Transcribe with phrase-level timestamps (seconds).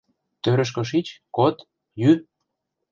[0.43, 1.55] Тӧрышкӧ шич, код,
[2.01, 2.11] йӱ!